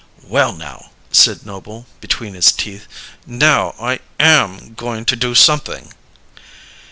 "Well, 0.23 0.51
now," 0.51 0.89
said 1.11 1.45
Noble, 1.45 1.85
between 1.99 2.33
his 2.33 2.51
teeth 2.51 2.87
"now, 3.27 3.75
I 3.79 3.99
am 4.19 4.73
goin' 4.73 5.05
to 5.05 5.15
do 5.15 5.35
something!" 5.35 5.93